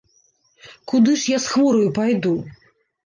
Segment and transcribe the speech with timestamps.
[0.91, 2.33] Куды ж я з хвораю пайду!